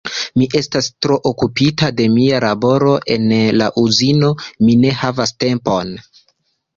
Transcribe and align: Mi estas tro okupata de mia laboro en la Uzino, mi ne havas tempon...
Mi 0.41 0.45
estas 0.59 0.87
tro 1.05 1.17
okupata 1.31 1.89
de 1.99 2.07
mia 2.13 2.39
laboro 2.45 2.93
en 3.15 3.27
la 3.63 3.67
Uzino, 3.81 4.31
mi 4.65 4.79
ne 4.87 4.95
havas 5.03 5.35
tempon... 5.45 5.93